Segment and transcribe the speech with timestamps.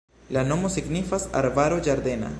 [0.37, 2.29] La nomo signifas arbaro-ĝardena.